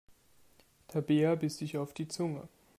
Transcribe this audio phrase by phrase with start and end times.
[0.87, 2.49] Tabea biss sich auf die Zunge.